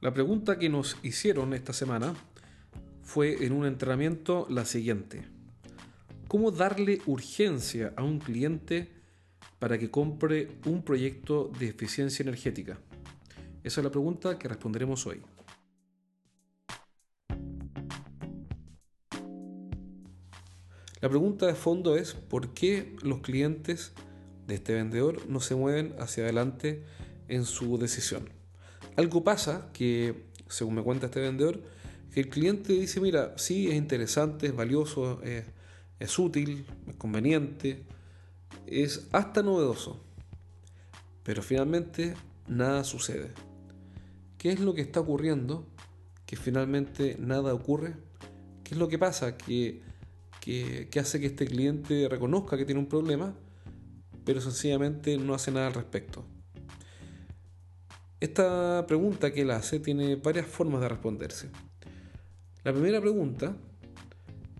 [0.00, 2.14] La pregunta que nos hicieron esta semana
[3.02, 5.28] fue en un entrenamiento la siguiente.
[6.26, 8.88] ¿Cómo darle urgencia a un cliente
[9.58, 12.78] para que compre un proyecto de eficiencia energética?
[13.62, 15.20] Esa es la pregunta que responderemos hoy.
[21.02, 23.92] La pregunta de fondo es ¿por qué los clientes
[24.46, 26.84] de este vendedor no se mueven hacia adelante
[27.28, 28.39] en su decisión?
[28.96, 31.62] Algo pasa que, según me cuenta este vendedor,
[32.12, 37.84] que el cliente dice, mira, sí, es interesante, es valioso, es, útil, es conveniente,
[38.66, 40.02] es hasta novedoso,
[41.22, 42.14] pero finalmente
[42.48, 43.30] nada sucede.
[44.38, 45.66] ¿Qué es lo que está ocurriendo?
[46.26, 47.94] Que finalmente nada ocurre.
[48.64, 49.36] ¿Qué es lo que pasa?
[49.36, 49.82] Que
[50.40, 53.34] que, hace que este cliente reconozca que tiene un problema,
[54.24, 56.24] pero sencillamente no hace nada al respecto.
[58.20, 61.48] Esta pregunta que él hace tiene varias formas de responderse.
[62.64, 63.56] La primera pregunta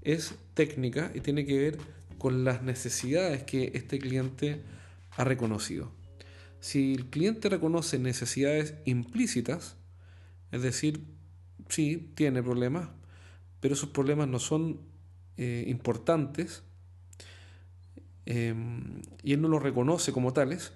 [0.00, 1.78] es técnica y tiene que ver
[2.16, 4.62] con las necesidades que este cliente
[5.16, 5.92] ha reconocido.
[6.60, 9.76] Si el cliente reconoce necesidades implícitas,
[10.52, 11.04] es decir,
[11.68, 12.88] sí, tiene problemas,
[13.60, 14.80] pero esos problemas no son
[15.36, 16.62] eh, importantes
[18.24, 20.72] em, y él no los reconoce como tales,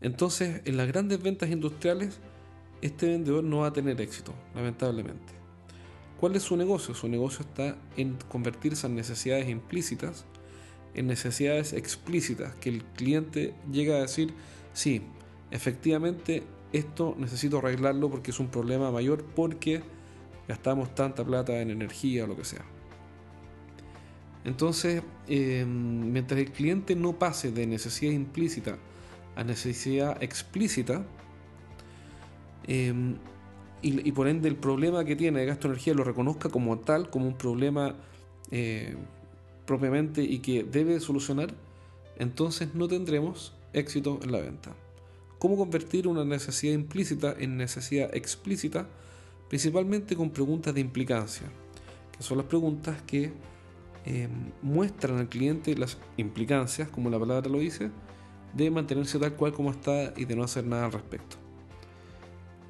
[0.00, 2.20] entonces en las grandes ventas industriales
[2.82, 5.32] este vendedor no va a tener éxito, lamentablemente.
[6.20, 6.94] ¿Cuál es su negocio?
[6.94, 10.24] Su negocio está en convertirse en necesidades implícitas
[10.94, 14.34] en necesidades explícitas, que el cliente llega a decir,
[14.72, 15.02] sí,
[15.50, 16.42] efectivamente
[16.72, 19.82] esto necesito arreglarlo porque es un problema mayor porque
[20.48, 22.64] gastamos tanta plata en energía o lo que sea.
[24.44, 28.78] Entonces, em, mientras el cliente no pase de necesidad implícita
[29.38, 31.04] a necesidad explícita,
[32.66, 33.16] em,
[33.80, 37.10] y, por ende el problema que tiene de gasto de energía lo reconozca como tal,
[37.10, 37.94] como un problema
[38.50, 38.96] eh,
[39.66, 41.54] propiamente y que debe solucionar,
[42.16, 44.74] entonces no tendremos éxito en la venta.
[45.38, 48.88] ¿Cómo convertir una necesidad implícita en necesidad explícita?
[49.48, 51.46] Principalmente con preguntas de implicancia,
[52.16, 53.32] que son las preguntas que
[54.10, 57.90] Em, muestran al cliente las implicancias, como la palabra lo dice,
[58.54, 61.36] de mantenerse tal cual como está y de no hacer nada al respecto.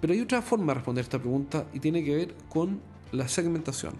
[0.00, 2.80] Pero hay otra forma de responder esta pregunta y tiene que ver con
[3.12, 3.94] la segmentación.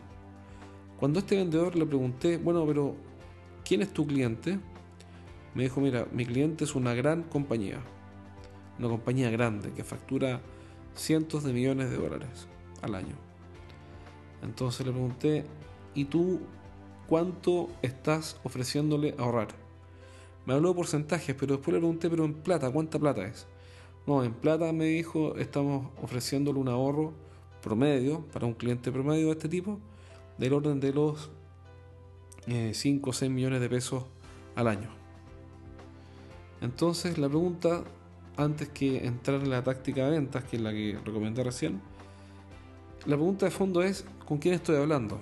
[0.99, 2.97] Cuando a este vendedor le pregunté, bueno, pero
[3.65, 4.59] ¿quién es tu cliente?
[5.55, 7.81] Me dijo, mira, mi cliente es una gran compañía,
[8.79, 10.41] una compañía grande que factura
[10.95, 12.49] cientos de millones de dólares
[12.83, 13.15] al año.
[14.43, 15.45] Entonces le pregunté,
[15.95, 16.41] ¿y tú
[17.11, 19.49] cuánto estás ofreciéndole ahorrar.
[20.51, 23.47] Me habló de porcentajes, pero después le pregunté, pero en plata, ¿cuánta plata es?
[24.05, 27.13] No, en plata me dijo, estamos ofreciéndole un ahorro
[27.63, 29.79] promedio para un cliente promedio de este tipo
[30.39, 31.31] del orden de los
[32.49, 34.07] 5 o 6 millones de pesos
[34.57, 34.89] al año.
[36.61, 37.85] Entonces la pregunta,
[38.37, 41.81] antes que entrar en la táctica de ventas, que es la que recomendé recién,
[43.07, 45.21] la pregunta de fondo es, ¿con quién estoy hablando?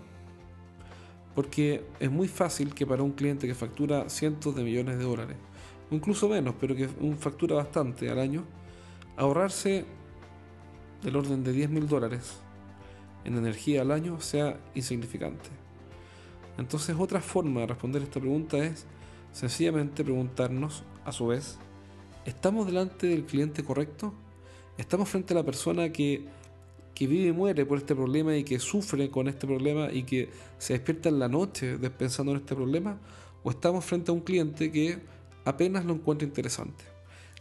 [1.38, 5.36] Porque es muy fácil que para un cliente que factura cientos de millones de dólares,
[5.88, 8.42] o incluso menos, pero que factura bastante al año,
[9.16, 9.84] ahorrarse
[11.00, 12.38] del orden de 10 mil dólares
[13.24, 15.48] en energía al año sea insignificante.
[16.58, 18.84] Entonces otra forma de responder esta pregunta es
[19.30, 21.56] sencillamente preguntarnos a su vez,
[22.24, 24.12] ¿estamos delante del cliente correcto?
[24.76, 26.26] ¿Estamos frente a la persona que
[26.98, 30.30] que vive y muere por este problema y que sufre con este problema y que
[30.58, 32.98] se despierta en la noche pensando en este problema,
[33.44, 34.98] o estamos frente a un cliente que
[35.44, 36.82] apenas lo encuentra interesante.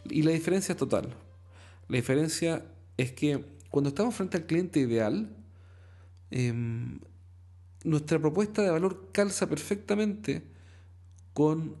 [0.08, 1.12] Y la diferencia es total.
[1.88, 2.64] La diferencia
[2.96, 5.28] es que cuando estamos frente al cliente ideal,
[6.30, 7.00] em,
[7.82, 10.44] nuestra propuesta de valor calza perfectamente
[11.32, 11.74] con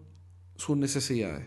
[0.56, 1.46] sus necesidades.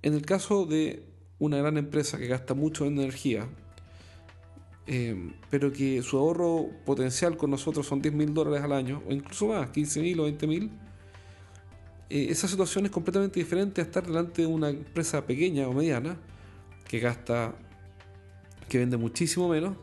[0.00, 1.04] En el caso de
[1.38, 3.50] una gran empresa que gasta mucho en energía,
[4.86, 9.12] em, pero que su ahorro potencial con nosotros son 10 mil dólares al año, o
[9.12, 10.70] incluso más, 15 mil o 20 mil,
[12.10, 16.16] eh, esa situación es completamente diferente a estar delante de una empresa pequeña o mediana
[16.86, 17.54] que gasta,
[18.68, 19.76] que vende muchísimo menos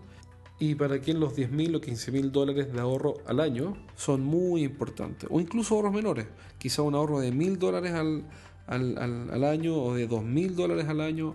[0.59, 4.21] y para quien los 10 mil o 15 mil dólares de ahorro al año son
[4.21, 6.27] muy importantes, o incluso ahorros menores,
[6.59, 8.25] quizá un ahorro de mil dólares al,
[8.67, 11.33] al, año o de 2 mil dólares al año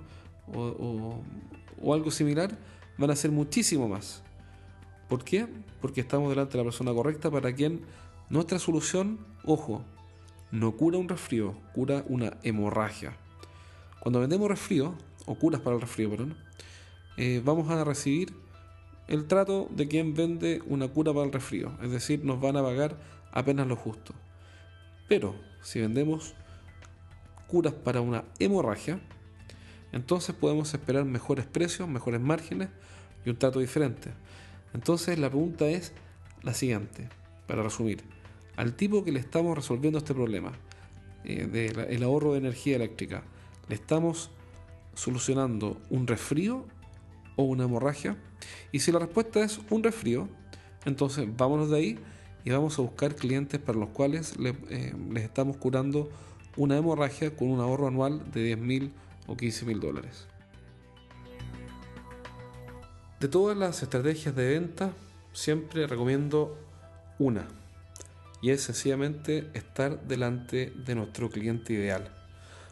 [0.54, 1.20] o,
[1.82, 2.56] o algo similar,
[2.98, 4.22] van a ser muchísimo más.
[5.08, 5.46] ¿Por qué?
[5.81, 7.82] Porque estamos delante de la persona correcta para quien
[8.28, 9.84] nuestra solución, ojo,
[10.50, 13.16] no cura un resfrío, cura una hemorragia.
[14.00, 14.94] Cuando vendemos resfrío,
[15.26, 16.37] o curas para el resfrío, perdón,
[17.16, 18.34] eh, vamos a recibir
[19.08, 22.62] el trato de quien vende una cura para el resfrío, es decir, nos van a
[22.62, 22.96] pagar
[23.32, 24.14] apenas lo justo.
[25.08, 26.34] Pero si vendemos
[27.46, 29.00] curas para una hemorragia,
[29.92, 32.68] entonces podemos esperar mejores precios, mejores márgenes
[33.24, 34.10] y un trato diferente.
[34.74, 35.92] Entonces la pregunta es
[36.42, 37.08] la siguiente,
[37.46, 38.02] para resumir
[38.56, 40.52] al tipo que le estamos resolviendo este problema
[41.24, 43.22] eh, del ahorro de energía eléctrica,
[43.68, 44.30] le estamos
[44.94, 46.64] solucionando un resfrío
[47.36, 48.16] o una hemorragia?
[48.72, 50.28] Y si la respuesta es un resfrío,
[50.84, 51.98] entonces vámonos de ahí
[52.44, 56.10] y vamos a buscar clientes para los cuales eh, les estamos curando
[56.56, 58.92] una hemorragia con un ahorro anual de 10 mil
[59.26, 60.26] o 15 mil dólares.
[63.20, 64.93] De todas las estrategias de venta,
[65.32, 66.58] siempre recomiendo
[67.19, 67.46] una
[68.43, 72.11] y es sencillamente estar delante de nuestro cliente ideal.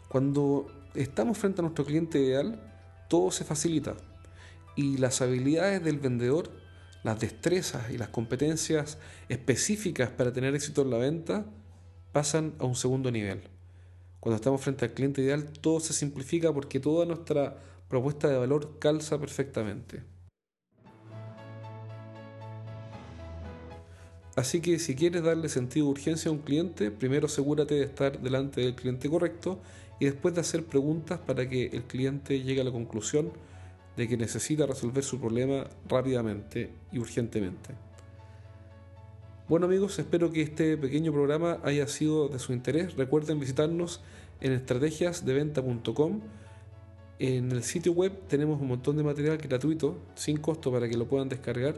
[0.08, 2.60] Cuando estamos frente a nuestro cliente ideal,
[3.08, 3.94] todo se facilita
[4.76, 6.50] y las habilidades del vendedor,
[7.02, 8.98] las destrezas y las competencias
[9.28, 11.46] específicas para tener éxito en la venta
[12.12, 13.53] pasan a un segundo nivel.
[14.24, 17.58] Cuando estamos frente al cliente ideal, todo se simplifica porque toda nuestra
[17.90, 20.02] propuesta de valor calza perfectamente.
[24.34, 28.18] Así que si quieres darle sentido de urgencia a un cliente, primero asegúrate de estar
[28.18, 29.60] delante del cliente correcto
[30.00, 33.30] y después de hacer preguntas para que el cliente llegue a la conclusión
[33.94, 37.83] de que necesita resolver su problema rápidamente y urgentemente.
[39.46, 42.96] Bueno amigos, espero que este pequeño programa haya sido de su interés.
[42.96, 44.00] Recuerden visitarnos
[44.40, 46.22] en estrategiasdeventa.com.
[47.18, 51.06] En el sitio web tenemos un montón de material gratuito, sin costo para que lo
[51.06, 51.76] puedan descargar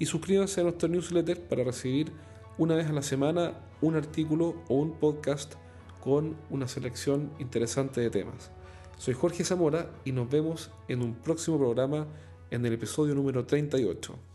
[0.00, 2.10] y suscríbanse a nuestro newsletter para recibir
[2.58, 5.54] una vez a la semana un artículo o un podcast
[6.00, 8.50] con una selección interesante de temas.
[8.98, 12.08] Soy Jorge Zamora y nos vemos en un próximo programa
[12.50, 14.33] en el episodio número 38.